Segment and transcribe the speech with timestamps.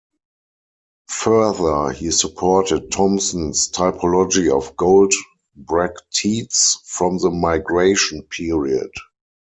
[1.11, 5.13] Further he supported Thomsen's typology of gold
[5.55, 8.89] bracteates from the migration period.